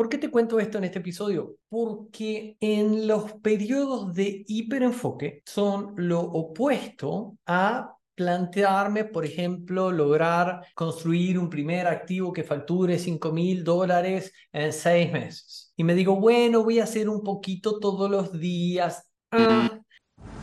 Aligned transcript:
por 0.00 0.08
qué 0.08 0.16
te 0.16 0.30
cuento 0.30 0.58
esto 0.58 0.78
en 0.78 0.84
este 0.84 1.00
episodio? 1.00 1.56
Porque 1.68 2.56
en 2.58 3.06
los 3.06 3.34
periodos 3.34 4.14
de 4.14 4.46
hiperenfoque 4.48 5.42
son 5.44 5.92
lo 5.98 6.20
opuesto 6.22 7.36
a 7.44 7.94
plantearme, 8.14 9.04
por 9.04 9.26
ejemplo, 9.26 9.92
lograr 9.92 10.62
construir 10.74 11.38
un 11.38 11.50
primer 11.50 11.86
activo 11.86 12.32
que 12.32 12.44
facture 12.44 12.98
5 12.98 13.30
mil 13.30 13.62
dólares 13.62 14.32
en 14.52 14.72
seis 14.72 15.12
meses. 15.12 15.74
Y 15.76 15.84
me 15.84 15.94
digo, 15.94 16.16
bueno, 16.16 16.64
voy 16.64 16.78
a 16.78 16.84
hacer 16.84 17.06
un 17.06 17.22
poquito 17.22 17.78
todos 17.78 18.10
los 18.10 18.32
días. 18.40 19.06
Ah, 19.30 19.79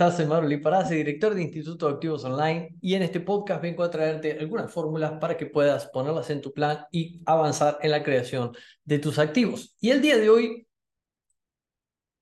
Estás? 0.00 0.16
Soy 0.16 0.24
Mauro 0.24 0.48
Liparazzi, 0.48 0.94
director 0.94 1.34
de 1.34 1.42
Instituto 1.42 1.86
de 1.86 1.92
Activos 1.92 2.24
Online 2.24 2.74
y 2.80 2.94
en 2.94 3.02
este 3.02 3.20
podcast 3.20 3.60
vengo 3.60 3.82
a 3.82 3.90
traerte 3.90 4.38
algunas 4.40 4.72
fórmulas 4.72 5.12
para 5.20 5.36
que 5.36 5.44
puedas 5.44 5.88
ponerlas 5.88 6.30
en 6.30 6.40
tu 6.40 6.54
plan 6.54 6.86
y 6.90 7.20
avanzar 7.26 7.76
en 7.82 7.90
la 7.90 8.02
creación 8.02 8.52
de 8.82 8.98
tus 8.98 9.18
activos. 9.18 9.76
Y 9.78 9.90
el 9.90 10.00
día 10.00 10.16
de 10.16 10.30
hoy, 10.30 10.66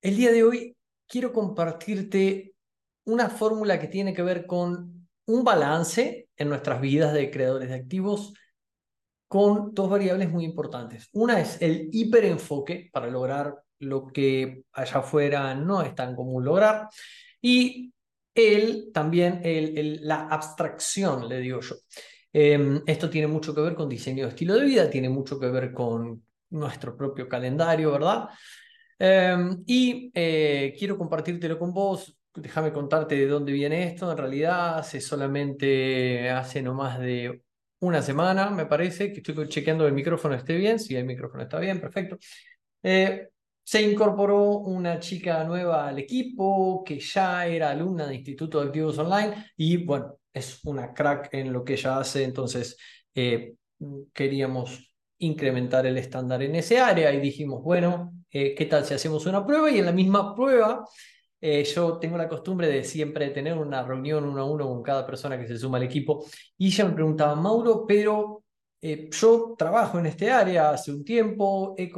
el 0.03 0.17
día 0.17 0.33
de 0.33 0.43
hoy 0.43 0.77
quiero 1.07 1.33
compartirte 1.33 2.53
una 3.05 3.31
fórmula 3.31 3.79
que 3.79 3.87
tiene 3.87 4.13
que 4.13 4.23
ver 4.23 4.45
con 4.45 5.09
un 5.27 5.45
balance 5.45 6.29
en 6.37 6.49
nuestras 6.49 6.81
vidas 6.81 7.13
de 7.13 7.31
creadores 7.31 7.69
de 7.69 7.77
activos 7.77 8.35
con 9.29 9.73
dos 9.73 9.89
variables 9.89 10.29
muy 10.31 10.45
importantes. 10.45 11.09
Una 11.13 11.41
es 11.41 11.63
el 11.63 11.91
hiperenfoque 11.93 12.91
para 12.93 13.07
lograr 13.07 13.55
lo 13.79 14.09
que 14.09 14.65
allá 14.73 14.99
afuera 14.99 15.55
no 15.55 15.83
es 15.83 15.95
tan 15.95 16.17
común 16.17 16.45
lograr. 16.45 16.89
Y 17.41 17.93
él 18.35 18.91
también, 18.93 19.41
la 20.03 20.29
abstracción, 20.29 21.29
le 21.29 21.41
digo 21.41 21.61
yo. 21.61 21.77
Em, 22.33 22.83
esto 22.87 23.09
tiene 23.11 23.27
mucho 23.27 23.55
que 23.55 23.61
ver 23.61 23.75
con 23.75 23.89
diseño 23.89 24.25
de 24.25 24.31
estilo 24.31 24.55
de 24.55 24.65
vida, 24.65 24.91
tiene 24.91 25.09
mucho 25.09 25.39
que 25.41 25.49
ver 25.49 25.73
con 25.73 26.23
nuestro 26.51 26.97
propio 26.97 27.29
calendario, 27.29 27.93
¿verdad? 27.93 28.29
Em, 28.99 29.63
y 29.67 30.11
eh, 30.15 30.75
quiero 30.79 30.99
compartírtelo 30.99 31.59
con 31.59 31.73
vos. 31.73 32.17
Déjame 32.35 32.73
contarte 32.73 33.17
de 33.17 33.27
dónde 33.27 33.53
viene 33.53 33.85
esto. 33.85 34.11
En 34.11 34.19
realidad, 34.19 34.79
hace 34.79 35.01
solamente, 35.01 36.31
hace 36.31 36.63
no 36.63 36.75
más 36.75 36.99
de 36.99 37.43
una 37.81 38.03
semana, 38.03 38.51
me 38.51 38.67
parece, 38.67 39.13
que 39.13 39.21
estoy 39.21 39.49
chequeando 39.49 39.87
el 39.87 39.93
micrófono 39.93 40.35
esté 40.35 40.57
bien. 40.57 40.79
Si 40.79 40.95
el 40.97 41.05
micrófono 41.05 41.43
está 41.45 41.59
bien, 41.59 41.81
perfecto. 41.81 42.19
Eh, 42.83 43.29
se 43.69 43.83
incorporó 43.83 44.61
una 44.61 44.99
chica 44.99 45.45
nueva 45.45 45.89
al 45.89 45.99
equipo 45.99 46.83
que 46.83 46.99
ya 46.99 47.47
era 47.47 47.69
alumna 47.69 48.07
de 48.07 48.15
Instituto 48.15 48.61
de 48.61 48.69
Activos 48.69 48.97
Online 48.97 49.53
y 49.59 49.85
bueno, 49.85 50.15
es 50.33 50.65
una 50.65 50.95
crack 50.95 51.29
en 51.35 51.53
lo 51.53 51.63
que 51.63 51.75
ella 51.75 51.99
hace, 51.99 52.25
entonces 52.25 52.79
eh, 53.15 53.57
queríamos 54.15 54.91
incrementar 55.19 55.85
el 55.85 55.99
estándar 55.99 56.43
en 56.43 56.55
ese 56.55 56.81
área 56.81 57.13
y 57.13 57.21
dijimos, 57.21 57.63
bueno, 57.63 58.15
eh, 58.31 58.55
¿qué 58.55 58.65
tal 58.65 58.87
si 58.87 58.95
hacemos 58.95 59.27
una 59.27 59.45
prueba? 59.45 59.71
Y 59.71 59.81
en 59.81 59.85
la 59.85 59.93
misma 59.93 60.35
prueba, 60.35 60.87
eh, 61.39 61.63
yo 61.65 61.99
tengo 61.99 62.17
la 62.17 62.27
costumbre 62.27 62.69
de 62.69 62.83
siempre 62.85 63.29
tener 63.29 63.59
una 63.59 63.83
reunión 63.83 64.25
uno 64.25 64.41
a 64.41 64.45
uno 64.47 64.67
con 64.67 64.83
cada 64.83 65.05
persona 65.05 65.39
que 65.39 65.47
se 65.47 65.59
suma 65.59 65.77
al 65.77 65.85
equipo 65.85 66.25
y 66.57 66.69
ella 66.69 66.87
me 66.87 66.95
preguntaba, 66.95 67.35
Mauro, 67.35 67.85
pero 67.87 68.45
eh, 68.81 69.09
yo 69.11 69.55
trabajo 69.59 69.99
en 69.99 70.07
este 70.07 70.31
área 70.31 70.71
hace 70.71 70.93
un 70.93 71.05
tiempo, 71.05 71.75
he, 71.77 71.91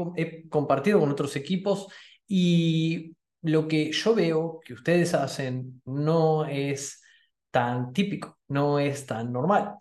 compartido 0.48 1.00
con 1.00 1.10
otros 1.10 1.36
equipos 1.36 1.86
y 2.26 3.14
lo 3.42 3.68
que 3.68 3.92
yo 3.92 4.14
veo 4.14 4.60
que 4.64 4.74
ustedes 4.74 5.14
hacen 5.14 5.82
no 5.84 6.46
es 6.46 7.02
tan 7.50 7.92
típico, 7.92 8.38
no 8.48 8.78
es 8.78 9.06
tan 9.06 9.32
normal. 9.32 9.74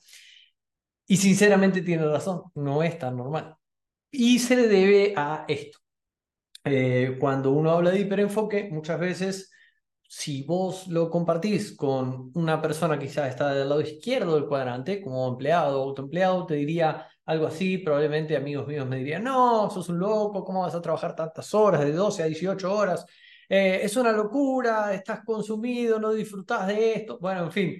Y 1.07 1.17
sinceramente 1.17 1.81
tiene 1.81 2.05
razón, 2.05 2.43
no 2.55 2.83
es 2.83 2.97
tan 2.99 3.17
normal. 3.17 3.55
Y 4.11 4.39
se 4.39 4.55
le 4.55 4.67
debe 4.67 5.13
a 5.15 5.45
esto. 5.47 5.79
Eh, 6.63 7.17
cuando 7.19 7.51
uno 7.51 7.71
habla 7.71 7.91
de 7.91 8.01
hiperenfoque, 8.01 8.69
muchas 8.71 8.99
veces 8.99 9.51
si 10.11 10.41
vos 10.41 10.87
lo 10.87 11.07
compartís 11.07 11.75
con 11.75 12.31
una 12.33 12.59
persona 12.59 12.97
que 12.97 13.05
quizás 13.05 13.29
está 13.29 13.53
del 13.53 13.69
lado 13.69 13.79
izquierdo 13.81 14.33
del 14.33 14.47
cuadrante, 14.47 15.01
como 15.01 15.27
empleado 15.27 15.79
o 15.79 15.89
autoempleado, 15.89 16.47
te 16.47 16.55
diría 16.55 17.07
algo 17.25 17.45
así, 17.45 17.77
probablemente 17.77 18.35
amigos 18.35 18.65
míos 18.67 18.87
me 18.87 18.97
dirían, 18.97 19.23
no, 19.23 19.69
sos 19.69 19.87
un 19.89 19.99
loco, 19.99 20.43
¿cómo 20.43 20.63
vas 20.63 20.73
a 20.73 20.81
trabajar 20.81 21.15
tantas 21.15 21.53
horas, 21.53 21.81
de 21.81 21.91
12 21.91 22.23
a 22.23 22.25
18 22.25 22.73
horas? 22.75 23.05
Eh, 23.47 23.81
es 23.83 23.95
una 23.97 24.11
locura, 24.11 24.95
estás 24.95 25.23
consumido, 25.23 25.99
no 25.99 26.11
disfrutás 26.11 26.65
de 26.65 26.93
esto. 26.93 27.19
Bueno, 27.19 27.43
en 27.43 27.51
fin, 27.51 27.77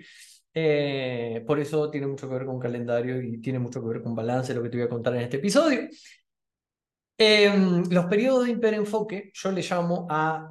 eh, 0.54 1.44
por 1.48 1.60
eso 1.60 1.90
tiene 1.90 2.06
mucho 2.06 2.28
que 2.30 2.36
ver 2.36 2.46
con 2.46 2.60
calendario 2.60 3.20
y 3.20 3.42
tiene 3.42 3.58
mucho 3.58 3.82
que 3.82 3.88
ver 3.88 4.04
con 4.04 4.14
balance, 4.14 4.54
lo 4.54 4.62
que 4.62 4.70
te 4.70 4.78
voy 4.78 4.86
a 4.86 4.90
contar 4.90 5.16
en 5.16 5.22
este 5.22 5.38
episodio. 5.38 5.90
Em, 7.18 7.84
los 7.90 8.06
periodos 8.06 8.46
de 8.46 8.52
hiperenfoque 8.52 9.32
yo 9.34 9.52
le 9.52 9.62
llamo 9.64 10.06
a 10.10 10.48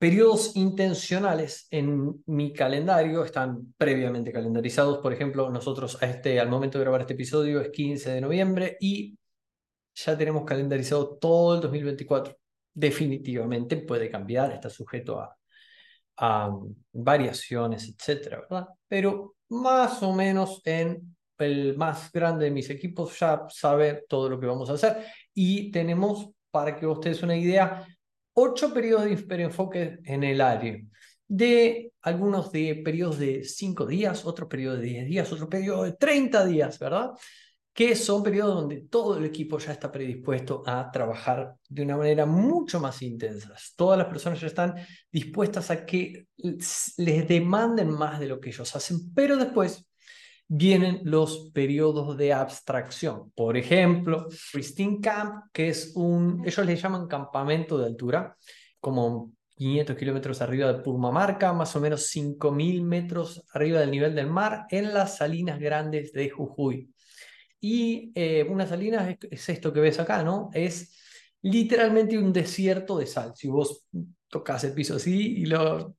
Periodos 0.00 0.56
intencionales 0.56 1.68
en 1.70 2.22
mi 2.24 2.54
calendario 2.54 3.22
están 3.22 3.74
previamente 3.76 4.32
calendarizados. 4.32 4.96
Por 4.96 5.12
ejemplo, 5.12 5.50
nosotros 5.50 6.02
a 6.02 6.06
este, 6.06 6.40
al 6.40 6.48
momento 6.48 6.78
de 6.78 6.84
grabar 6.84 7.02
este 7.02 7.12
episodio 7.12 7.60
es 7.60 7.68
15 7.68 8.12
de 8.12 8.20
noviembre 8.22 8.78
y 8.80 9.18
ya 9.94 10.16
tenemos 10.16 10.46
calendarizado 10.46 11.18
todo 11.18 11.56
el 11.56 11.60
2024. 11.60 12.34
Definitivamente 12.72 13.76
puede 13.76 14.08
cambiar, 14.10 14.52
está 14.52 14.70
sujeto 14.70 15.20
a, 16.16 16.50
variaciones, 16.92 17.94
etcétera. 17.94 18.46
Pero 18.88 19.36
más 19.50 20.02
o 20.02 20.14
menos 20.14 20.62
en 20.64 21.14
el 21.36 21.76
más 21.76 22.10
grande 22.10 22.46
de 22.46 22.50
mis 22.50 22.70
equipos 22.70 23.18
ya 23.18 23.42
sabe 23.50 24.06
todo 24.08 24.30
lo 24.30 24.40
que 24.40 24.46
vamos 24.46 24.70
a 24.70 24.74
hacer 24.74 25.04
y 25.34 25.70
tenemos, 25.70 26.30
para 26.50 26.74
que 26.74 26.86
ustedes 26.86 27.22
una 27.22 27.36
idea, 27.36 27.86
ocho 28.40 28.72
periodos 28.72 29.04
de 29.04 29.12
hiperenfoque 29.12 29.98
en 30.04 30.24
el 30.24 30.40
área, 30.40 30.78
de 31.28 31.92
algunos 32.02 32.50
de 32.50 32.80
periodos 32.84 33.18
de 33.18 33.44
cinco 33.44 33.86
días, 33.86 34.24
otros 34.24 34.48
periodos 34.48 34.80
de 34.80 34.86
diez 34.86 35.06
días, 35.06 35.32
otro 35.32 35.48
periodo 35.48 35.84
de 35.84 35.92
30 35.92 36.44
días, 36.46 36.78
¿verdad? 36.78 37.10
Que 37.72 37.94
son 37.94 38.22
periodos 38.22 38.54
donde 38.54 38.82
todo 38.90 39.16
el 39.16 39.24
equipo 39.24 39.58
ya 39.58 39.72
está 39.72 39.92
predispuesto 39.92 40.62
a 40.66 40.90
trabajar 40.90 41.54
de 41.68 41.82
una 41.82 41.96
manera 41.96 42.26
mucho 42.26 42.80
más 42.80 43.00
intensa. 43.02 43.54
Todas 43.76 43.98
las 43.98 44.08
personas 44.08 44.40
ya 44.40 44.48
están 44.48 44.74
dispuestas 45.12 45.70
a 45.70 45.84
que 45.86 46.26
les 46.36 47.28
demanden 47.28 47.90
más 47.90 48.18
de 48.18 48.26
lo 48.26 48.40
que 48.40 48.48
ellos 48.50 48.74
hacen, 48.74 49.12
pero 49.14 49.36
después 49.36 49.86
vienen 50.52 51.00
los 51.04 51.50
periodos 51.54 52.16
de 52.16 52.32
abstracción. 52.32 53.30
Por 53.36 53.56
ejemplo, 53.56 54.26
Christine 54.50 54.98
Camp, 55.00 55.44
que 55.52 55.68
es 55.68 55.92
un, 55.94 56.42
ellos 56.44 56.66
le 56.66 56.74
llaman 56.74 57.06
campamento 57.06 57.78
de 57.78 57.86
altura, 57.86 58.36
como 58.80 59.32
500 59.54 59.96
kilómetros 59.96 60.42
arriba 60.42 60.72
de 60.72 60.80
Purmamarca, 60.80 61.52
más 61.52 61.76
o 61.76 61.80
menos 61.80 62.12
5.000 62.12 62.82
metros 62.82 63.44
arriba 63.52 63.78
del 63.78 63.92
nivel 63.92 64.12
del 64.12 64.26
mar, 64.26 64.66
en 64.70 64.92
las 64.92 65.18
salinas 65.18 65.60
grandes 65.60 66.12
de 66.12 66.28
Jujuy. 66.30 66.90
Y 67.60 68.10
eh, 68.16 68.42
una 68.42 68.66
salina 68.66 69.16
es, 69.30 69.48
esto 69.48 69.72
que 69.72 69.78
ves 69.78 70.00
acá, 70.00 70.24
¿no? 70.24 70.50
Es 70.52 70.98
literalmente 71.42 72.18
un 72.18 72.32
desierto 72.32 72.98
de 72.98 73.06
sal. 73.06 73.34
Si 73.36 73.46
vos 73.46 73.86
tocas 74.28 74.64
el 74.64 74.72
piso 74.72 74.96
así 74.96 75.42
y 75.42 75.46
lo, 75.46 75.94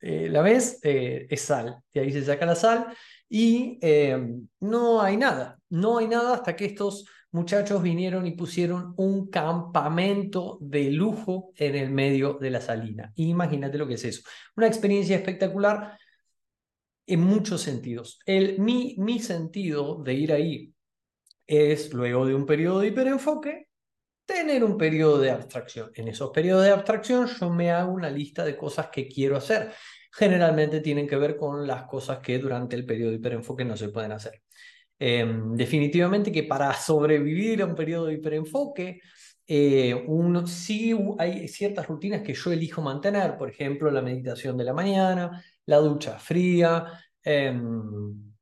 eh, 0.00 0.28
la 0.30 0.42
ves, 0.42 0.78
eh, 0.84 1.26
es 1.28 1.40
sal. 1.40 1.78
De 1.92 2.02
ahí 2.02 2.12
se 2.12 2.24
saca 2.24 2.46
la 2.46 2.54
sal 2.54 2.86
y 3.28 3.78
em, 3.82 4.48
no 4.60 5.00
hay 5.00 5.16
nada, 5.16 5.58
no 5.68 5.98
hay 5.98 6.08
nada 6.08 6.34
hasta 6.34 6.54
que 6.56 6.66
estos 6.66 7.06
muchachos 7.32 7.82
vinieron 7.82 8.26
y 8.26 8.32
pusieron 8.32 8.94
un 8.96 9.28
campamento 9.28 10.58
de 10.60 10.90
lujo 10.90 11.52
en 11.56 11.74
el 11.74 11.90
medio 11.90 12.34
de 12.34 12.50
la 12.50 12.60
salina. 12.60 13.12
Imagínate 13.16 13.78
lo 13.78 13.86
que 13.86 13.94
es 13.94 14.04
eso. 14.04 14.22
Una 14.56 14.66
experiencia 14.66 15.16
espectacular 15.16 15.98
en 17.06 17.20
muchos 17.20 17.62
sentidos. 17.62 18.18
El, 18.26 18.58
mi, 18.58 18.96
mi 18.98 19.18
sentido 19.20 20.02
de 20.02 20.14
ir 20.14 20.32
ahí 20.32 20.72
es, 21.46 21.92
luego 21.92 22.26
de 22.26 22.34
un 22.34 22.46
periodo 22.46 22.80
de 22.80 22.88
hiperenfoque, 22.88 23.68
tener 24.26 24.64
un 24.64 24.76
periodo 24.76 25.18
de 25.18 25.30
abstracción. 25.30 25.90
En 25.94 26.08
esos 26.08 26.30
periodos 26.30 26.64
de 26.64 26.72
abstracción 26.72 27.26
yo 27.26 27.50
me 27.50 27.70
hago 27.70 27.92
una 27.92 28.10
lista 28.10 28.44
de 28.44 28.56
cosas 28.56 28.88
que 28.92 29.08
quiero 29.08 29.36
hacer. 29.36 29.72
Generalmente 30.12 30.80
tienen 30.80 31.06
que 31.06 31.16
ver 31.16 31.36
con 31.36 31.66
las 31.66 31.84
cosas 31.84 32.18
que 32.18 32.38
durante 32.38 32.76
el 32.76 32.84
periodo 32.84 33.10
de 33.10 33.16
hiperenfoque 33.16 33.64
no 33.64 33.76
se 33.76 33.88
pueden 33.88 34.12
hacer. 34.12 34.42
Em, 34.98 35.54
definitivamente 35.54 36.32
que 36.32 36.44
para 36.44 36.72
sobrevivir 36.74 37.62
a 37.62 37.66
un 37.66 37.74
periodo 37.74 38.06
de 38.06 38.14
hiperenfoque, 38.14 39.00
eh, 39.46 39.94
uno, 40.08 40.44
hay 41.18 41.48
ciertas 41.48 41.86
rutinas 41.86 42.22
que 42.22 42.34
yo 42.34 42.52
elijo 42.52 42.82
mantener, 42.82 43.36
por 43.36 43.48
ejemplo, 43.48 43.90
la 43.90 44.02
meditación 44.02 44.56
de 44.56 44.64
la 44.64 44.72
mañana, 44.72 45.44
la 45.66 45.76
ducha 45.78 46.18
fría, 46.18 46.84
em, 47.22 48.34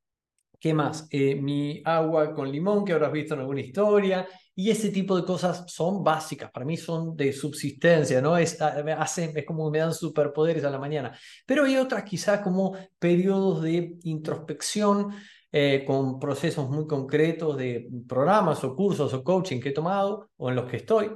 ¿qué 0.59 0.73
más? 0.73 1.07
Eh, 1.11 1.35
mi 1.35 1.81
agua 1.85 2.33
con 2.33 2.51
limón, 2.51 2.85
que 2.85 2.93
habrás 2.93 3.11
visto 3.11 3.33
en 3.35 3.41
alguna 3.41 3.61
historia, 3.61 4.27
y 4.55 4.69
ese 4.69 4.89
tipo 4.89 5.17
de 5.17 5.25
cosas 5.25 5.65
son 5.67 6.03
básicas, 6.03 6.49
para 6.49 6.65
mí 6.65 6.77
son 6.77 7.15
de 7.15 7.33
subsistencia, 7.33 8.21
¿no? 8.21 8.37
Es, 8.37 8.61
ah, 8.61 9.05
es 9.05 9.45
como 9.45 9.69
me 9.69 9.79
dan 9.79 9.93
superpoderes 9.93 10.63
a 10.63 10.69
la 10.69 10.79
mañana. 10.79 11.17
Pero 11.45 11.65
hay 11.65 11.75
otras 11.75 12.05
quizás 12.05 12.39
como 12.39 12.73
periodos 12.97 13.61
de 13.63 13.97
introspección, 14.03 15.13
eh, 15.51 15.85
con 15.85 16.19
procesos 16.19 16.69
muy 16.69 16.85
concretos 16.85 17.55
de 17.57 17.87
programas 18.07 18.61
o 18.65 18.75
cursos 18.75 19.13
o 19.13 19.23
coaching 19.23 19.61
que 19.61 19.69
he 19.69 19.71
tomado 19.73 20.29
o 20.35 20.49
en 20.49 20.55
los 20.55 20.69
que 20.69 20.77
estoy, 20.77 21.11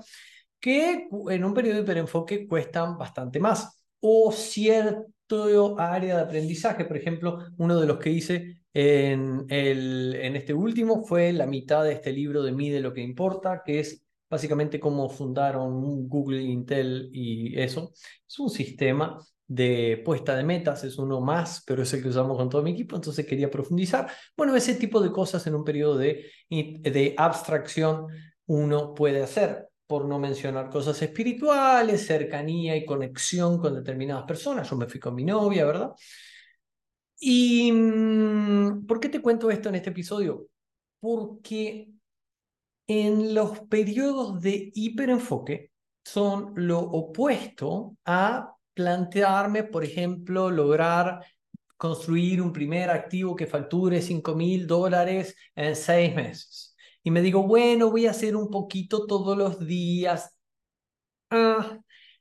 que 0.60 1.10
en 1.30 1.44
un 1.44 1.54
periodo 1.54 1.76
de 1.76 1.82
hiperenfoque 1.84 2.48
cuestan 2.48 2.98
bastante 2.98 3.40
más. 3.40 3.82
O 4.00 4.32
cierto 4.32 5.78
área 5.78 6.16
de 6.16 6.22
aprendizaje, 6.22 6.86
por 6.86 6.96
ejemplo, 6.96 7.40
uno 7.58 7.80
de 7.80 7.88
los 7.88 7.98
que 8.00 8.12
hice 8.12 8.62
en, 8.74 9.46
el, 9.50 10.16
en 10.16 10.36
este 10.36 10.54
último 10.54 11.04
fue 11.06 11.34
la 11.34 11.46
mitad 11.46 11.84
de 11.84 11.94
este 11.94 12.12
libro 12.12 12.44
de 12.44 12.52
Mide 12.52 12.80
lo 12.80 12.94
que 12.94 13.02
importa, 13.02 13.62
que 13.66 13.80
es 13.80 14.04
básicamente 14.30 14.80
cómo 14.80 15.10
fundaron 15.10 16.08
Google, 16.08 16.42
Intel 16.42 17.10
y 17.12 17.60
eso. 17.60 17.92
Es 18.28 18.40
un 18.40 18.50
sistema 18.50 19.18
de 19.48 20.02
puesta 20.06 20.36
de 20.36 20.44
metas, 20.44 20.84
es 20.84 21.00
uno 21.00 21.20
más, 21.22 21.64
pero 21.66 21.82
es 21.82 21.92
el 21.94 22.04
que 22.04 22.10
usamos 22.10 22.38
con 22.38 22.50
todo 22.50 22.62
mi 22.62 22.72
equipo, 22.72 22.96
entonces 22.96 23.26
quería 23.26 23.50
profundizar. 23.50 24.08
Bueno, 24.38 24.56
ese 24.56 24.76
tipo 24.76 25.02
de 25.02 25.12
cosas 25.12 25.46
en 25.48 25.56
un 25.56 25.64
periodo 25.64 25.98
de, 25.98 26.26
de 26.50 27.16
abstracción 27.18 28.06
uno 28.46 28.94
puede 28.94 29.24
hacer, 29.24 29.68
por 29.88 30.06
no 30.06 30.20
mencionar 30.20 30.70
cosas 30.70 31.02
espirituales, 31.02 32.06
cercanía 32.06 32.76
y 32.76 32.86
conexión 32.86 33.58
con 33.58 33.74
determinadas 33.74 34.26
personas. 34.26 34.70
Yo 34.70 34.76
me 34.76 34.86
fui 34.86 35.00
con 35.00 35.16
mi 35.16 35.24
novia, 35.24 35.66
¿verdad? 35.66 35.90
¿Y 37.20 37.72
mm, 37.72 38.86
por 38.86 39.00
qué 39.00 39.10
te 39.10 39.22
cuento 39.22 39.52
esto 39.52 39.70
en 39.70 39.76
este 39.76 39.90
episodio? 39.90 40.48
Porque 41.00 41.90
en 42.88 43.34
los 43.34 43.60
periodos 43.62 44.42
de 44.42 44.72
hiperenfoque 44.74 45.72
son 46.04 46.54
lo 46.56 46.80
opuesto 46.80 47.96
a 48.06 48.56
plantearme, 48.74 49.64
por 49.64 49.84
ejemplo, 49.84 50.50
lograr 50.50 51.22
construir 51.78 52.42
un 52.42 52.52
primer 52.54 52.90
activo 52.90 53.36
que 53.36 53.48
facture 53.48 54.02
5 54.02 54.36
mil 54.36 54.68
dólares 54.68 55.36
en 55.56 55.76
seis 55.76 56.16
meses. 56.16 56.76
Y 57.04 57.12
me 57.12 57.22
digo, 57.22 57.44
bueno, 57.44 57.90
voy 57.92 58.08
a 58.08 58.12
hacer 58.12 58.36
un 58.36 58.50
poquito 58.50 59.06
todos 59.08 59.38
los 59.38 59.66
días. 59.66 60.36
Ah, 61.32 61.80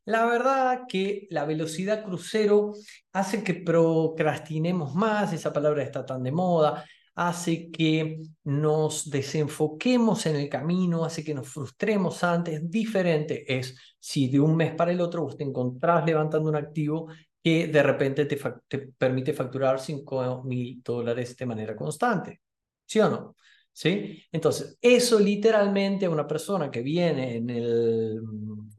la 0.09 0.25
verdad 0.25 0.87
que 0.89 1.27
la 1.31 1.45
velocidad 1.45 2.03
crucero 2.03 2.73
hace 3.13 3.45
que 3.45 3.53
procrastinemos 3.53 4.95
más, 4.95 5.35
esa 5.35 5.53
palabra 5.53 5.83
está 5.83 6.07
tan 6.07 6.23
de 6.23 6.33
moda, 6.33 6.83
hace 7.15 7.71
que 7.71 8.23
nos 8.45 9.11
desenfoquemos 9.11 10.25
en 10.25 10.37
el 10.37 10.49
camino, 10.49 11.05
hace 11.05 11.23
que 11.23 11.35
nos 11.35 11.49
frustremos 11.49 12.25
antes. 12.25 12.71
Diferente 12.71 13.45
es 13.55 13.77
si 14.01 14.31
de 14.31 14.41
un 14.41 14.57
mes 14.57 14.73
para 14.75 14.93
el 14.93 15.01
otro 15.03 15.25
vos 15.25 15.37
te 15.37 15.45
encontrás 15.45 16.07
levantando 16.07 16.49
un 16.49 16.57
activo 16.57 17.09
que 17.43 17.67
de 17.67 17.83
repente 17.83 18.25
te, 18.25 18.39
te 18.67 18.79
permite 18.79 19.35
facturar 19.35 19.79
5 19.79 20.43
mil 20.45 20.83
dólares 20.83 21.37
de 21.37 21.45
manera 21.45 21.77
constante. 21.77 22.41
¿Sí 22.87 22.99
o 23.01 23.11
no? 23.11 23.37
¿Sí? 23.71 24.25
Entonces, 24.33 24.79
eso 24.81 25.21
literalmente 25.21 26.09
una 26.09 26.27
persona 26.27 26.71
que 26.71 26.81
viene 26.81 27.37
en 27.37 27.51
el 27.51 28.23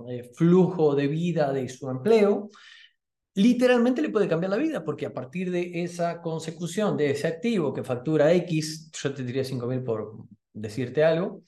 eh, 0.09 0.31
flujo 0.35 0.95
de 0.95 1.07
vida 1.07 1.53
de 1.53 1.69
su 1.69 1.89
empleo, 1.89 2.49
literalmente 3.35 4.01
le 4.01 4.09
puede 4.09 4.27
cambiar 4.27 4.51
la 4.51 4.57
vida, 4.57 4.83
porque 4.83 5.05
a 5.05 5.13
partir 5.13 5.51
de 5.51 5.83
esa 5.83 6.21
consecución 6.21 6.97
de 6.97 7.11
ese 7.11 7.27
activo 7.27 7.73
que 7.73 7.83
factura 7.83 8.33
X, 8.33 8.91
yo 8.91 9.13
te 9.13 9.23
diría 9.23 9.43
5 9.43 9.65
mil 9.67 9.83
por 9.83 10.17
decirte 10.53 11.03
algo, 11.03 11.43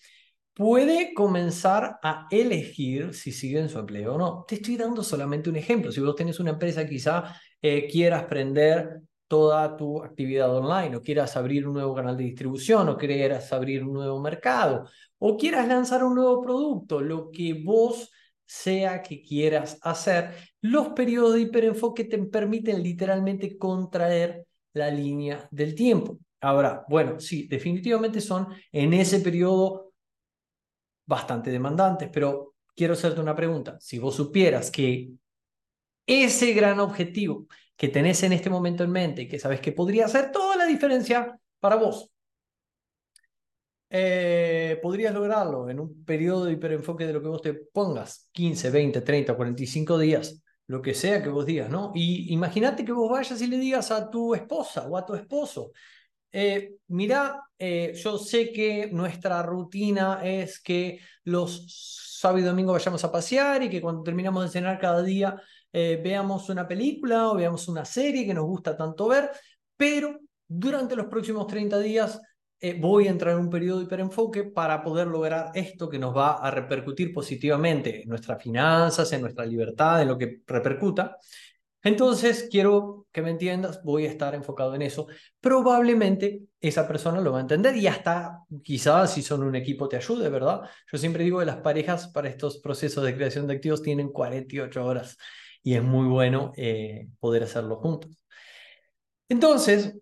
puede 0.54 1.14
comenzar 1.14 1.98
a 2.04 2.28
elegir 2.30 3.14
si 3.14 3.32
sigue 3.32 3.60
en 3.60 3.70
su 3.70 3.80
empleo 3.80 4.16
o 4.16 4.18
no. 4.18 4.46
Te 4.48 4.56
estoy 4.56 4.78
dando 4.78 5.04
solamente 5.04 5.50
un 5.50 5.56
ejemplo. 5.56 5.92
Si 5.92 6.00
vos 6.02 6.16
tenés 6.16 6.40
una 6.40 6.52
empresa, 6.52 6.88
quizá 6.88 7.36
eh, 7.62 7.88
quieras 7.88 8.24
aprender 8.24 9.02
toda 9.28 9.78
tu 9.78 10.04
actividad 10.04 10.54
online, 10.54 10.98
o 10.98 11.02
quieras 11.02 11.38
abrir 11.38 11.66
un 11.66 11.76
nuevo 11.76 11.96
canal 11.96 12.18
de 12.18 12.26
distribución, 12.26 12.90
o 12.90 12.98
quieras 12.98 13.54
abrir 13.54 13.84
un 13.84 13.94
nuevo 13.94 14.20
mercado, 14.20 14.90
o 15.20 15.38
quieras 15.38 15.68
lanzar 15.70 16.04
un 16.04 16.16
nuevo 16.16 16.42
producto, 16.42 17.00
lo 17.00 17.32
que 17.32 17.54
vos 17.54 18.12
sea 18.52 19.02
que 19.02 19.22
quieras 19.24 19.80
hacer, 19.82 20.36
los 20.60 20.90
periodos 20.90 21.36
de 21.36 21.42
hiperenfoque 21.42 22.04
te 22.04 22.18
permiten 22.18 22.84
literalmente 22.84 23.58
contraer 23.58 24.46
la 24.74 24.92
línea 24.92 25.48
del 25.52 25.74
tiempo. 25.74 26.20
Ahora, 26.42 26.84
bueno, 26.90 27.18
sí, 27.22 27.48
definitivamente 27.48 28.20
son 28.20 28.48
en 28.74 28.94
ese 28.94 29.22
periodo 29.22 29.94
bastante 31.06 31.50
demandantes, 31.50 32.10
pero 32.12 32.56
quiero 32.76 32.94
hacerte 32.94 33.22
una 33.22 33.36
pregunta. 33.36 33.78
Si 33.80 34.00
vos 34.00 34.16
supieras 34.16 34.70
que 34.70 35.14
ese 36.06 36.52
gran 36.52 36.82
objetivo 36.82 37.48
que 37.78 37.88
tenés 37.88 38.22
en 38.24 38.34
este 38.34 38.50
momento 38.50 38.84
en 38.84 38.92
mente 38.92 39.22
y 39.22 39.28
que 39.30 39.40
sabes 39.40 39.62
que 39.62 39.72
podría 39.72 40.06
hacer 40.06 40.30
toda 40.30 40.58
la 40.58 40.66
diferencia 40.66 41.40
para 41.62 41.78
vos. 41.78 42.12
Eh, 43.94 44.80
podrías 44.82 45.14
lograrlo 45.14 45.70
en 45.70 45.82
un 45.82 46.06
periodo 46.06 46.46
de 46.46 46.54
hiperenfoque 46.54 47.06
de 47.06 47.14
lo 47.14 47.22
que 47.22 47.28
vos 47.28 47.42
te 47.42 47.54
pongas, 47.54 48.30
15, 48.32 48.70
20, 48.70 49.02
30, 49.02 49.36
45 49.36 50.00
días, 50.00 50.42
lo 50.68 50.82
que 50.82 50.94
sea 50.94 51.22
que 51.22 51.28
vos 51.28 51.46
digas, 51.46 51.70
¿no? 51.70 51.92
Y 51.94 52.34
imagínate 52.34 52.86
que 52.86 52.94
vos 52.94 53.12
vayas 53.12 53.42
y 53.42 53.48
le 53.48 53.58
digas 53.58 53.92
a 53.92 54.10
tu 54.10 54.34
esposa 54.34 54.88
o 54.88 54.96
a 54.96 55.06
tu 55.06 55.14
esposo, 55.14 55.72
eh, 56.32 56.76
mira, 56.88 57.44
eh, 57.60 57.94
yo 57.96 58.18
sé 58.18 58.54
que 58.54 58.90
nuestra 58.92 59.44
rutina 59.44 60.22
es 60.24 60.62
que 60.62 61.00
los 61.26 62.18
sábados 62.20 62.42
y 62.42 62.46
domingos 62.46 62.74
vayamos 62.74 63.04
a 63.04 63.12
pasear 63.12 63.64
y 63.64 63.70
que 63.70 63.82
cuando 63.82 64.04
terminamos 64.04 64.44
de 64.46 64.50
cenar 64.50 64.80
cada 64.80 65.04
día 65.04 65.42
eh, 65.74 66.00
veamos 66.02 66.50
una 66.50 66.68
película 66.68 67.30
o 67.30 67.36
veamos 67.36 67.68
una 67.68 67.84
serie 67.84 68.26
que 68.26 68.34
nos 68.34 68.46
gusta 68.46 68.78
tanto 68.78 69.08
ver, 69.08 69.32
pero 69.76 70.20
durante 70.48 70.96
los 70.96 71.08
próximos 71.08 71.48
30 71.48 71.80
días 71.80 72.22
eh, 72.62 72.78
voy 72.80 73.08
a 73.08 73.12
entrar 73.12 73.34
en 73.34 73.40
un 73.40 73.50
periodo 73.50 73.80
de 73.80 73.86
hiperenfoque 73.86 74.44
para 74.44 74.84
poder 74.84 75.08
lograr 75.08 75.52
esto 75.56 75.90
que 75.90 75.98
nos 75.98 76.16
va 76.16 76.34
a 76.34 76.52
repercutir 76.52 77.12
positivamente 77.12 78.04
en 78.04 78.10
nuestras 78.10 78.42
finanzas, 78.42 79.12
en 79.14 79.22
nuestra 79.22 79.46
libertad, 79.46 80.02
en 80.02 80.08
lo 80.08 80.18
que 80.18 80.42
repercuta. 80.46 81.18
Entonces, 81.84 82.48
quiero 82.52 83.08
que 83.12 83.24
me 83.24 83.32
entiendas, 83.32 83.82
voy 83.84 84.06
a 84.06 84.12
estar 84.12 84.36
enfocado 84.36 84.76
en 84.76 84.84
eso. 84.84 85.08
Probablemente 85.40 86.44
esa 86.60 86.88
persona 86.88 87.20
lo 87.20 87.32
va 87.32 87.40
a 87.40 87.42
entender 87.42 87.76
y 87.76 87.88
hasta 87.88 88.44
quizás 88.64 89.12
si 89.14 89.24
son 89.24 89.42
un 89.42 89.56
equipo 89.56 89.90
te 89.90 89.98
ayude, 89.98 90.30
¿verdad? 90.30 90.62
Yo 90.92 90.98
siempre 91.00 91.24
digo 91.24 91.40
que 91.40 91.46
las 91.46 91.58
parejas 91.58 92.10
para 92.10 92.30
estos 92.30 92.60
procesos 92.60 93.04
de 93.04 93.16
creación 93.16 93.48
de 93.48 93.56
activos 93.56 93.82
tienen 93.82 94.10
48 94.10 94.86
horas 94.86 95.18
y 95.64 95.74
es 95.74 95.84
muy 95.84 96.08
bueno 96.08 96.52
eh, 96.56 97.08
poder 97.20 97.44
hacerlo 97.44 97.78
juntos. 97.78 98.16
Entonces, 99.30 99.96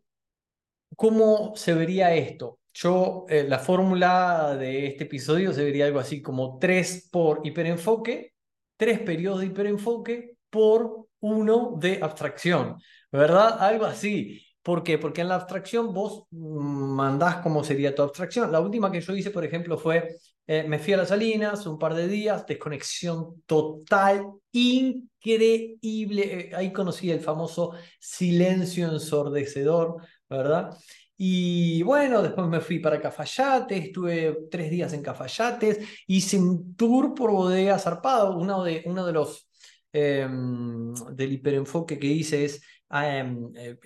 ¿cómo 0.95 1.53
se 1.55 1.73
vería 1.73 2.13
esto? 2.15 2.59
Yo, 2.73 3.25
eh, 3.29 3.45
la 3.47 3.59
fórmula 3.59 4.55
de 4.57 4.87
este 4.87 5.03
episodio 5.05 5.53
se 5.53 5.63
vería 5.63 5.85
algo 5.85 5.99
así 5.99 6.21
como 6.21 6.57
3 6.59 7.09
por 7.11 7.41
hiperenfoque, 7.43 8.33
3 8.77 8.99
periodos 8.99 9.41
de 9.41 9.47
hiperenfoque 9.47 10.37
por 10.49 11.07
1 11.19 11.75
de 11.79 11.99
abstracción, 12.01 12.77
¿verdad? 13.11 13.57
Algo 13.59 13.85
así. 13.85 14.45
¿Por 14.61 14.83
qué? 14.83 14.97
Porque 14.97 15.21
en 15.21 15.29
la 15.29 15.35
abstracción 15.35 15.93
vos 15.93 16.25
mandás 16.31 17.37
cómo 17.37 17.63
sería 17.63 17.95
tu 17.95 18.01
abstracción. 18.01 18.51
La 18.51 18.59
última 18.59 18.91
que 18.91 19.01
yo 19.01 19.15
hice, 19.15 19.31
por 19.31 19.43
ejemplo, 19.43 19.77
fue 19.77 20.17
eh, 20.51 20.63
me 20.67 20.79
fui 20.79 20.93
a 20.93 20.97
las 20.97 21.09
Salinas 21.09 21.67
un 21.67 21.77
par 21.77 21.93
de 21.93 22.07
días, 22.07 22.43
desconexión 22.47 23.43
total, 23.45 24.25
increíble. 24.51 26.49
Eh, 26.49 26.51
ahí 26.55 26.73
conocí 26.73 27.11
el 27.11 27.19
famoso 27.19 27.73
silencio 27.99 28.91
ensordecedor, 28.91 29.97
¿verdad? 30.29 30.77
Y 31.17 31.83
bueno, 31.83 32.21
después 32.21 32.47
me 32.47 32.61
fui 32.61 32.79
para 32.79 33.01
Cafayate, 33.01 33.75
estuve 33.77 34.47
tres 34.49 34.71
días 34.71 34.93
en 34.93 35.01
Cafayates, 35.01 35.79
hice 36.07 36.39
un 36.39 36.75
tour 36.75 37.13
por 37.13 37.31
bodega 37.31 37.77
zarpado. 37.77 38.37
Uno 38.37 38.63
de, 38.63 38.83
uno 38.85 39.05
de 39.05 39.11
los 39.11 39.49
em, 39.91 40.93
del 41.13 41.33
hiperenfoque 41.33 41.99
que 41.99 42.07
hice 42.07 42.45
es 42.45 42.61
em, 42.89 43.51
eh, 43.57 43.77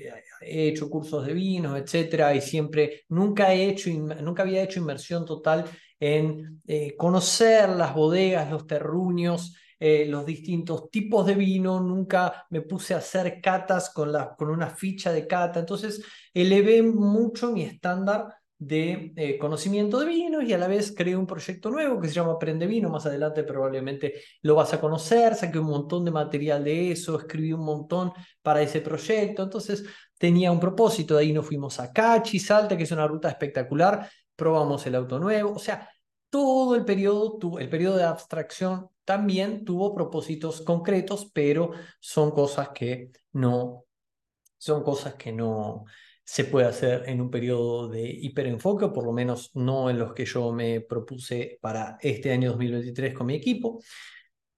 he 0.41 0.67
hecho 0.67 0.89
cursos 0.89 1.25
de 1.25 1.33
vinos, 1.33 1.75
etcétera, 1.79 2.35
y 2.35 2.41
siempre 2.41 3.03
nunca 3.09 3.51
he 3.51 3.67
hecho, 3.67 3.89
nunca 3.89 4.43
había 4.43 4.61
hecho 4.63 4.79
inmersión 4.79 5.25
total 5.25 5.65
en 5.99 6.61
eh, 6.67 6.95
conocer 6.95 7.69
las 7.69 7.95
bodegas, 7.95 8.51
los 8.51 8.67
terruños, 8.67 9.55
eh, 9.85 10.05
los 10.05 10.25
distintos 10.25 10.89
tipos 10.89 11.25
de 11.25 11.35
vino, 11.35 11.81
nunca 11.81 12.45
me 12.51 12.61
puse 12.61 12.93
a 12.93 12.99
hacer 12.99 13.41
catas 13.41 13.89
con, 13.89 14.13
la, 14.13 14.33
con 14.33 14.49
una 14.49 14.69
ficha 14.69 15.11
de 15.11 15.27
cata, 15.27 15.59
entonces 15.59 16.01
elevé 16.33 16.81
mucho 16.81 17.51
mi 17.51 17.63
estándar 17.63 18.33
de 18.57 19.11
eh, 19.17 19.37
conocimiento 19.37 19.99
de 19.99 20.05
vinos 20.05 20.45
y 20.45 20.53
a 20.53 20.57
la 20.57 20.69
vez 20.69 20.93
creé 20.95 21.17
un 21.17 21.27
proyecto 21.27 21.69
nuevo 21.69 21.99
que 21.99 22.07
se 22.07 22.13
llama 22.13 22.31
Aprende 22.31 22.65
Vino, 22.65 22.89
más 22.89 23.05
adelante 23.07 23.43
probablemente 23.43 24.21
lo 24.41 24.55
vas 24.55 24.73
a 24.73 24.79
conocer, 24.79 25.35
saqué 25.35 25.59
un 25.59 25.65
montón 25.65 26.05
de 26.05 26.11
material 26.11 26.63
de 26.63 26.93
eso, 26.93 27.19
escribí 27.19 27.51
un 27.51 27.65
montón 27.65 28.13
para 28.41 28.61
ese 28.61 28.79
proyecto, 28.79 29.43
entonces 29.43 29.83
tenía 30.17 30.49
un 30.49 30.61
propósito, 30.61 31.15
de 31.15 31.23
ahí 31.23 31.33
nos 31.33 31.45
fuimos 31.45 31.81
a 31.81 31.91
Cachi, 31.91 32.39
Salta, 32.39 32.77
que 32.77 32.83
es 32.83 32.91
una 32.93 33.05
ruta 33.05 33.27
espectacular, 33.27 34.09
probamos 34.33 34.85
el 34.87 34.95
auto 34.95 35.19
nuevo, 35.19 35.51
o 35.51 35.59
sea, 35.59 35.89
todo 36.33 36.73
el 36.75 36.83
periodo, 36.83 37.59
el 37.59 37.69
periodo 37.69 37.97
de 37.97 38.05
abstracción 38.05 38.89
también 39.05 39.63
tuvo 39.63 39.93
propósitos 39.93 40.61
concretos, 40.61 41.29
pero 41.31 41.73
son 41.99 42.31
cosas 42.31 42.69
que 42.69 43.11
no, 43.33 43.85
son 44.57 44.81
cosas 44.81 45.13
que 45.13 45.31
no 45.31 45.85
se 46.23 46.45
puede 46.45 46.65
hacer 46.65 47.03
en 47.07 47.21
un 47.21 47.29
periodo 47.29 47.87
de 47.87 48.09
hiperenfoque, 48.09 48.85
o 48.85 48.93
por 48.93 49.05
lo 49.05 49.11
menos 49.11 49.51
no 49.53 49.91
en 49.91 49.99
los 49.99 50.11
que 50.13 50.25
yo 50.25 50.51
me 50.51 50.81
propuse 50.81 51.59
para 51.61 51.99
este 52.01 52.31
año 52.31 52.49
2023 52.49 53.13
con 53.13 53.27
mi 53.27 53.35
equipo. 53.35 53.79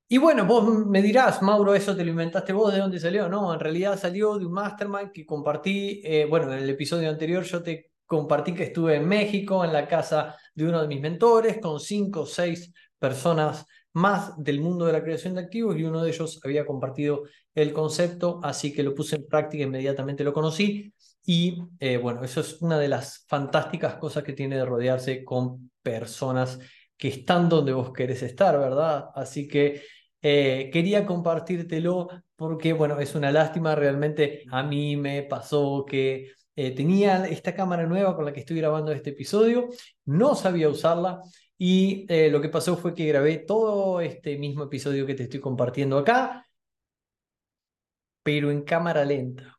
Y 0.07 0.17
bueno, 0.17 0.45
vos 0.45 0.87
me 0.87 1.01
dirás, 1.01 1.41
Mauro, 1.41 1.75
eso 1.75 1.93
te 1.93 2.05
lo 2.05 2.11
inventaste 2.11 2.53
vos, 2.53 2.71
¿de 2.71 2.79
dónde 2.79 3.01
salió? 3.01 3.27
No, 3.27 3.53
en 3.53 3.59
realidad 3.59 3.99
salió 3.99 4.37
de 4.37 4.45
un 4.45 4.53
mastermind 4.53 5.11
que 5.11 5.25
compartí, 5.25 6.01
eh, 6.05 6.25
bueno, 6.29 6.53
en 6.53 6.59
el 6.59 6.69
episodio 6.69 7.09
anterior 7.09 7.43
yo 7.43 7.61
te 7.61 7.91
compartí 8.05 8.53
que 8.53 8.63
estuve 8.63 8.95
en 8.95 9.07
México, 9.07 9.63
en 9.63 9.73
la 9.73 9.87
casa 9.87 10.35
de 10.53 10.65
uno 10.67 10.81
de 10.81 10.87
mis 10.87 11.01
mentores, 11.01 11.59
con 11.59 11.79
cinco 11.79 12.21
o 12.21 12.25
seis 12.25 12.71
personas 12.99 13.65
más 13.93 14.33
del 14.37 14.59
mundo 14.59 14.85
de 14.85 14.93
la 14.93 15.03
creación 15.03 15.35
de 15.35 15.41
activos 15.41 15.77
y 15.77 15.83
uno 15.83 16.03
de 16.03 16.11
ellos 16.11 16.39
había 16.43 16.65
compartido 16.65 17.23
el 17.53 17.71
concepto, 17.71 18.41
así 18.43 18.73
que 18.73 18.83
lo 18.83 18.93
puse 18.93 19.15
en 19.15 19.27
práctica, 19.27 19.63
inmediatamente 19.63 20.23
lo 20.23 20.33
conocí 20.33 20.93
y 21.25 21.57
eh, 21.79 21.97
bueno, 21.97 22.23
eso 22.23 22.41
es 22.41 22.61
una 22.61 22.77
de 22.77 22.89
las 22.89 23.25
fantásticas 23.27 23.95
cosas 23.95 24.23
que 24.23 24.33
tiene 24.33 24.57
de 24.57 24.65
rodearse 24.65 25.23
con 25.23 25.71
personas 25.81 26.59
que 26.97 27.07
están 27.07 27.49
donde 27.49 27.73
vos 27.73 27.91
querés 27.93 28.21
estar, 28.23 28.57
¿verdad? 28.59 29.09
Así 29.15 29.47
que 29.47 29.81
eh, 30.21 30.69
quería 30.71 31.05
compartírtelo 31.05 32.09
porque, 32.35 32.73
bueno, 32.73 32.99
es 32.99 33.15
una 33.15 33.31
lástima, 33.31 33.75
realmente 33.75 34.43
a 34.51 34.63
mí 34.63 34.97
me 34.97 35.23
pasó 35.23 35.85
que 35.87 36.31
eh, 36.55 36.71
tenía 36.75 37.25
esta 37.25 37.53
cámara 37.55 37.85
nueva 37.85 38.15
con 38.15 38.25
la 38.25 38.33
que 38.33 38.41
estoy 38.41 38.57
grabando 38.57 38.91
este 38.91 39.11
episodio, 39.11 39.69
no 40.05 40.35
sabía 40.35 40.69
usarla 40.69 41.21
y 41.57 42.05
eh, 42.09 42.29
lo 42.29 42.41
que 42.41 42.49
pasó 42.49 42.77
fue 42.77 42.93
que 42.93 43.07
grabé 43.07 43.37
todo 43.39 44.01
este 44.01 44.37
mismo 44.37 44.63
episodio 44.63 45.05
que 45.05 45.15
te 45.15 45.23
estoy 45.23 45.39
compartiendo 45.39 45.97
acá, 45.97 46.45
pero 48.23 48.51
en 48.51 48.63
cámara 48.63 49.05
lenta. 49.05 49.57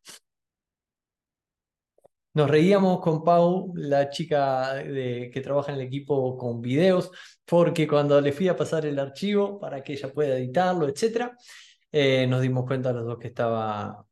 Nos 2.34 2.50
reíamos 2.50 3.00
con 3.00 3.24
Pau, 3.24 3.72
la 3.76 4.10
chica 4.10 4.82
que 4.84 5.40
trabaja 5.42 5.72
en 5.72 5.80
el 5.80 5.86
equipo 5.86 6.36
con 6.36 6.60
videos, 6.60 7.10
porque 7.46 7.88
cuando 7.88 8.20
le 8.20 8.32
fui 8.32 8.48
a 8.48 8.56
pasar 8.56 8.84
el 8.84 8.98
archivo 8.98 9.58
para 9.58 9.82
que 9.82 9.94
ella 9.94 10.12
pueda 10.12 10.36
editarlo, 10.36 10.86
etc., 10.86 11.30
eh, 11.90 12.26
nos 12.26 12.42
dimos 12.42 12.66
cuenta 12.66 12.92
los 12.92 13.06
dos 13.06 13.18
que 13.18 13.28
estaba 13.28 14.04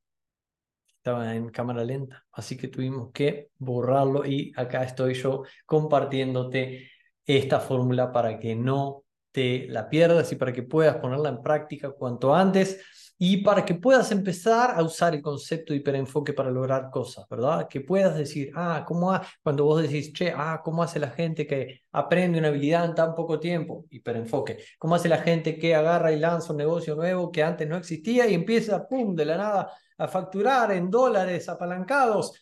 estaba 1.05 1.35
en 1.35 1.51
cámara 1.51 1.85
lenta, 1.85 2.25
así 2.33 2.57
que 2.57 2.69
tuvimos 2.69 3.13
que 3.13 3.51
borrarlo 3.59 4.25
y 4.25 4.55
acá 4.57 4.83
estoy 4.85 5.13
yo 5.13 5.43
compartiéndote 5.67 6.91
esta 7.27 7.61
fórmula 7.61 8.11
para 8.11 8.39
que 8.39 8.57
no 8.57 9.05
te 9.31 9.67
la 9.69 9.91
pierdas 9.91 10.33
y 10.33 10.37
para 10.37 10.55
que 10.55 10.63
puedas 10.63 10.97
ponerla 10.97 11.29
en 11.29 11.43
práctica 11.43 11.91
cuanto 11.91 12.35
antes 12.35 12.81
y 13.19 13.39
para 13.39 13.65
que 13.65 13.75
puedas 13.75 14.11
empezar 14.13 14.73
a 14.77 14.83
usar 14.83 15.15
el 15.15 15.23
concepto 15.23 15.73
de 15.73 15.79
hiperenfoque 15.79 16.33
para 16.33 16.51
lograr 16.51 16.91
cosas, 16.91 17.27
¿verdad? 17.29 17.69
Que 17.69 17.81
puedas 17.81 18.17
decir, 18.17 18.51
ah, 18.55 18.85
¿cómo 18.87 19.13
ha? 19.13 19.27
cuando 19.43 19.65
vos 19.65 19.83
decís, 19.83 20.13
che, 20.13 20.33
ah, 20.37 20.61
¿cómo 20.65 20.83
hace 20.83 20.99
la 20.99 21.11
gente 21.11 21.47
que 21.47 21.83
aprende 21.93 22.39
una 22.39 22.49
habilidad 22.49 22.85
en 22.85 22.95
tan 22.95 23.15
poco 23.15 23.39
tiempo? 23.39 23.85
Hiperenfoque. 23.91 24.59
¿Cómo 24.79 24.95
hace 24.97 25.09
la 25.09 25.19
gente 25.19 25.59
que 25.59 25.75
agarra 25.75 26.13
y 26.13 26.19
lanza 26.19 26.53
un 26.53 26.59
negocio 26.59 26.95
nuevo 26.97 27.31
que 27.31 27.43
antes 27.43 27.69
no 27.69 27.77
existía 27.77 28.27
y 28.29 28.35
empieza, 28.35 28.87
pum, 28.87 29.15
de 29.15 29.25
la 29.25 29.37
nada 29.37 29.73
a 29.99 30.09
facturar 30.09 30.73
en 30.73 30.91
dólares 30.91 31.49
apalancados. 31.49 32.33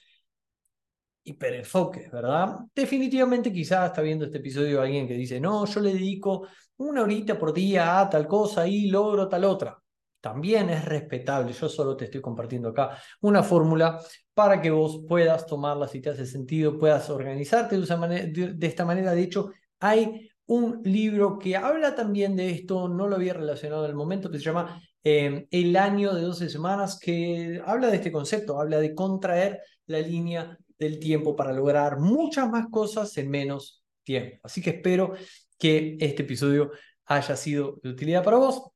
Hiperenfoque, 1.25 2.09
¿verdad? 2.13 2.57
Definitivamente 2.75 3.53
quizás 3.53 3.91
está 3.91 4.03
viendo 4.03 4.25
este 4.25 4.39
episodio 4.39 4.81
alguien 4.81 5.07
que 5.07 5.15
dice, 5.15 5.41
no, 5.41 5.65
yo 5.67 5.81
le 5.81 5.93
dedico 5.93 6.49
una 6.79 7.03
horita 7.03 7.39
por 7.39 7.53
día 7.53 8.01
a 8.01 8.11
tal 8.11 8.27
cosa 8.27 8.67
y 8.67 8.89
logro 8.89 9.29
tal 9.29 9.45
otra. 9.45 9.82
También 10.23 10.71
es 10.71 10.87
respetable, 10.87 11.53
yo 11.53 11.69
solo 11.69 11.95
te 11.95 12.07
estoy 12.07 12.23
compartiendo 12.23 12.71
acá 12.71 12.97
una 13.21 13.43
fórmula 13.43 14.01
para 14.33 14.63
que 14.63 14.71
vos 14.71 15.05
puedas 15.07 15.45
tomarla 15.45 15.87
si 15.87 16.01
te 16.01 16.09
hace 16.09 16.25
sentido, 16.25 16.79
puedas 16.79 17.11
organizarte 17.11 17.77
de, 17.77 18.67
esta 18.67 18.87
manera. 18.87 19.13
De 19.13 19.23
hecho, 19.23 19.51
hay 19.81 20.31
un 20.47 20.81
libro 20.83 21.39
que 21.39 21.57
habla 21.57 21.95
también 21.95 22.35
de 22.37 22.51
esto, 22.51 22.89
no 22.89 23.07
lo 23.07 23.17
había 23.17 23.35
relacionado 23.35 23.85
en 23.85 23.91
el 23.91 23.97
momento, 23.97 24.31
que 24.31 24.39
se 24.39 24.45
llama 24.45 24.81
Em, 25.05 25.47
el 25.51 25.77
año 25.77 26.15
de 26.15 26.23
12 26.23 26.49
semanas, 26.49 26.99
que 26.99 27.61
habla 27.67 27.89
de 27.89 27.97
este 27.97 28.13
concepto, 28.13 28.61
habla 28.61 28.79
de 28.79 28.95
contraer 28.95 29.61
la 29.87 29.99
línea 30.01 30.57
del 30.79 31.01
tiempo 31.01 31.35
para 31.35 31.53
lograr 31.53 31.99
muchas 31.99 32.49
más 32.49 32.69
cosas 32.71 33.17
en 33.19 33.29
menos 33.29 33.83
tiempo. 34.05 34.39
Así 34.45 34.63
que 34.63 34.71
espero 34.71 35.15
que 35.59 35.97
este 36.01 36.23
episodio 36.23 36.71
haya 37.07 37.37
sido 37.37 37.81
de 37.83 37.91
utilidad 37.91 38.23
para 38.23 38.37
vos 38.37 38.72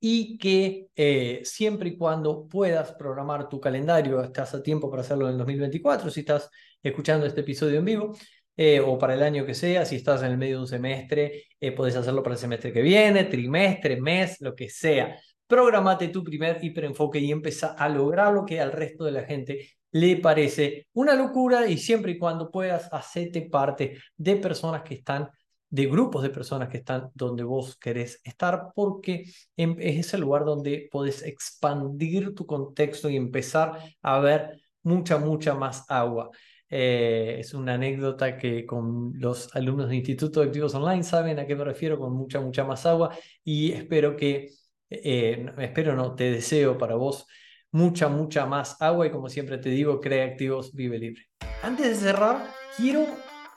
y 0.00 0.38
que 0.38 0.88
eh, 0.94 1.40
siempre 1.44 1.90
y 1.90 1.96
cuando 1.96 2.46
puedas 2.46 2.92
programar 2.92 3.48
tu 3.48 3.60
calendario, 3.60 4.22
estás 4.22 4.54
a 4.54 4.62
tiempo 4.62 4.90
para 4.90 5.02
hacerlo 5.02 5.26
en 5.26 5.32
el 5.32 5.38
2024, 5.38 6.10
si 6.10 6.20
estás 6.20 6.50
escuchando 6.82 7.26
este 7.26 7.40
episodio 7.40 7.78
en 7.78 7.84
vivo, 7.84 8.16
eh, 8.56 8.80
o 8.80 8.98
para 8.98 9.14
el 9.14 9.22
año 9.22 9.46
que 9.46 9.54
sea, 9.54 9.84
si 9.84 9.96
estás 9.96 10.22
en 10.22 10.32
el 10.32 10.38
medio 10.38 10.56
de 10.56 10.62
un 10.62 10.68
semestre, 10.68 11.44
eh, 11.60 11.72
puedes 11.72 11.96
hacerlo 11.96 12.22
para 12.22 12.34
el 12.34 12.40
semestre 12.40 12.72
que 12.72 12.82
viene, 12.82 13.24
trimestre, 13.24 14.00
mes, 14.00 14.40
lo 14.40 14.54
que 14.54 14.68
sea. 14.68 15.16
Programate 15.46 16.08
tu 16.08 16.24
primer 16.24 16.58
hiperenfoque 16.62 17.18
y 17.20 17.30
empieza 17.30 17.68
a 17.68 17.88
lograr 17.88 18.32
lo 18.32 18.44
que 18.44 18.60
al 18.60 18.72
resto 18.72 19.04
de 19.04 19.12
la 19.12 19.24
gente 19.24 19.68
le 19.92 20.16
parece 20.16 20.88
una 20.92 21.14
locura 21.14 21.68
y 21.68 21.78
siempre 21.78 22.12
y 22.12 22.18
cuando 22.18 22.50
puedas 22.50 22.92
hacerte 22.92 23.42
parte 23.42 23.96
de 24.16 24.36
personas 24.36 24.82
que 24.82 24.94
están 24.94 25.28
de 25.70 25.86
grupos 25.86 26.22
de 26.22 26.30
personas 26.30 26.68
que 26.68 26.78
están 26.78 27.10
donde 27.14 27.42
vos 27.42 27.76
querés 27.76 28.20
estar, 28.24 28.72
porque 28.74 29.24
es 29.56 30.14
el 30.14 30.20
lugar 30.20 30.44
donde 30.44 30.88
podés 30.90 31.22
expandir 31.22 32.34
tu 32.34 32.46
contexto 32.46 33.10
y 33.10 33.16
empezar 33.16 33.78
a 34.02 34.18
ver 34.20 34.60
mucha, 34.82 35.18
mucha 35.18 35.54
más 35.54 35.84
agua. 35.90 36.30
Eh, 36.70 37.36
es 37.40 37.54
una 37.54 37.74
anécdota 37.74 38.36
que 38.36 38.66
con 38.66 39.12
los 39.14 39.54
alumnos 39.56 39.88
de 39.88 39.96
Instituto 39.96 40.40
de 40.40 40.46
Activos 40.46 40.74
Online 40.74 41.02
saben 41.02 41.38
a 41.38 41.46
qué 41.46 41.56
me 41.56 41.64
refiero 41.64 41.98
con 41.98 42.12
mucha, 42.12 42.40
mucha 42.40 42.64
más 42.64 42.84
agua 42.84 43.16
y 43.42 43.72
espero 43.72 44.16
que, 44.16 44.50
eh, 44.90 45.46
espero 45.58 45.96
no, 45.96 46.14
te 46.14 46.30
deseo 46.30 46.76
para 46.76 46.94
vos 46.94 47.26
mucha, 47.70 48.08
mucha 48.08 48.46
más 48.46 48.80
agua 48.80 49.06
y 49.06 49.10
como 49.10 49.28
siempre 49.28 49.58
te 49.58 49.70
digo, 49.70 50.00
crea 50.00 50.26
activos, 50.26 50.74
vive 50.74 50.98
libre. 50.98 51.22
Antes 51.62 51.88
de 51.88 51.94
cerrar, 51.94 52.46
quiero 52.76 53.06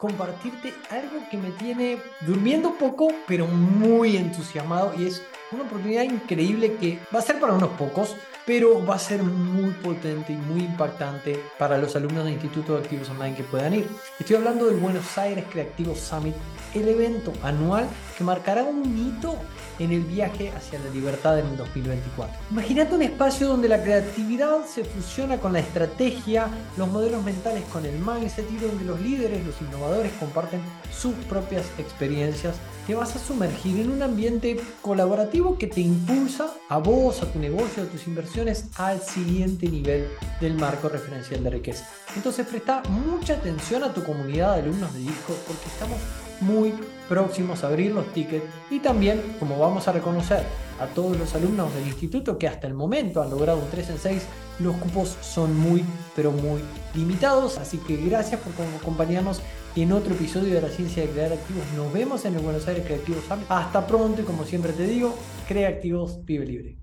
compartirte 0.01 0.73
algo 0.89 1.21
que 1.29 1.37
me 1.37 1.51
tiene 1.51 1.99
durmiendo 2.21 2.73
poco, 2.73 3.09
pero 3.27 3.45
muy 3.45 4.17
entusiasmado 4.17 4.93
y 4.97 5.05
es 5.05 5.21
una 5.51 5.63
oportunidad 5.63 6.01
increíble 6.01 6.75
que 6.77 6.99
va 7.13 7.19
a 7.19 7.21
ser 7.21 7.39
para 7.39 7.53
unos 7.53 7.69
pocos, 7.71 8.15
pero 8.45 8.85
va 8.85 8.95
a 8.95 8.99
ser 8.99 9.23
muy 9.23 9.71
potente 9.71 10.33
y 10.33 10.35
muy 10.35 10.61
impactante 10.61 11.39
para 11.57 11.77
los 11.77 11.95
alumnos 11.95 12.25
del 12.25 12.33
Instituto 12.33 12.73
de 12.73 12.83
Activos 12.83 13.09
Online 13.09 13.35
que 13.35 13.43
puedan 13.43 13.73
ir. 13.73 13.87
Estoy 14.19 14.37
hablando 14.37 14.65
del 14.65 14.77
Buenos 14.77 15.17
Aires 15.17 15.45
Creativo 15.51 15.95
Summit, 15.95 16.35
el 16.73 16.87
evento 16.87 17.33
anual 17.43 17.87
que 18.17 18.23
marcará 18.23 18.63
un 18.63 18.83
hito 18.97 19.37
en 19.79 19.91
el 19.91 20.01
viaje 20.01 20.51
hacia 20.55 20.79
la 20.79 20.89
libertad 20.89 21.39
en 21.39 21.47
el 21.47 21.57
2024. 21.57 22.35
Imagínate 22.51 22.95
un 22.95 23.01
espacio 23.01 23.47
donde 23.47 23.67
la 23.67 23.81
creatividad 23.81 24.65
se 24.65 24.83
fusiona 24.83 25.37
con 25.37 25.53
la 25.53 25.59
estrategia, 25.59 26.47
los 26.77 26.87
modelos 26.87 27.23
mentales 27.23 27.63
con 27.71 27.85
el 27.85 27.97
mindset 27.97 28.49
y 28.51 28.57
donde 28.57 28.85
los 28.85 28.99
líderes, 29.01 29.45
los 29.45 29.59
innovadores 29.61 30.11
comparten 30.19 30.61
sus 30.91 31.13
propias 31.25 31.65
experiencias. 31.77 32.55
Te 32.91 32.95
vas 32.95 33.15
a 33.15 33.19
sumergir 33.19 33.79
en 33.79 33.89
un 33.89 34.03
ambiente 34.03 34.59
colaborativo 34.81 35.57
que 35.57 35.67
te 35.67 35.79
impulsa 35.79 36.53
a 36.67 36.77
vos, 36.77 37.23
a 37.23 37.31
tu 37.31 37.39
negocio, 37.39 37.83
a 37.83 37.85
tus 37.85 38.05
inversiones 38.05 38.65
al 38.75 39.01
siguiente 39.01 39.69
nivel 39.69 40.09
del 40.41 40.55
marco 40.55 40.89
referencial 40.89 41.41
de 41.41 41.51
riqueza. 41.51 41.87
Entonces 42.17 42.45
presta 42.45 42.83
mucha 42.89 43.35
atención 43.35 43.85
a 43.85 43.93
tu 43.93 44.03
comunidad 44.03 44.55
de 44.55 44.63
alumnos 44.63 44.93
de 44.93 44.99
Discord 44.99 45.37
porque 45.47 45.67
estamos 45.67 45.99
muy 46.41 46.73
próximos 47.07 47.63
a 47.63 47.67
abrir 47.67 47.93
los 47.93 48.11
tickets 48.11 48.43
y 48.69 48.79
también, 48.79 49.37
como 49.39 49.57
vamos 49.57 49.87
a 49.87 49.93
reconocer 49.93 50.43
a 50.81 50.87
todos 50.87 51.15
los 51.15 51.33
alumnos 51.33 51.73
del 51.73 51.87
instituto 51.87 52.37
que 52.37 52.49
hasta 52.49 52.67
el 52.67 52.73
momento 52.73 53.21
han 53.21 53.29
logrado 53.29 53.59
un 53.59 53.69
3 53.69 53.91
en 53.91 53.99
6, 53.99 54.23
los 54.59 54.75
cupos 54.75 55.15
son 55.21 55.57
muy, 55.57 55.85
pero 56.13 56.31
muy 56.31 56.61
limitados. 56.93 57.57
Así 57.57 57.77
que 57.77 57.95
gracias 57.95 58.41
por 58.41 58.51
acompañarnos 58.81 59.39
en 59.75 59.91
otro 59.91 60.13
episodio 60.13 60.55
de 60.55 60.61
la 60.61 60.69
ciencia 60.69 61.03
de 61.03 61.09
crear 61.09 61.31
activos. 61.31 61.63
Nos 61.75 61.93
vemos 61.93 62.25
en 62.25 62.35
el 62.35 62.41
Buenos 62.41 62.67
Aires 62.67 62.85
Creativos 62.85 63.23
Hasta 63.47 63.87
pronto 63.87 64.21
y 64.21 64.25
como 64.25 64.43
siempre 64.43 64.73
te 64.73 64.85
digo, 64.85 65.15
crea 65.47 65.69
activos, 65.69 66.25
vive 66.25 66.45
libre. 66.45 66.80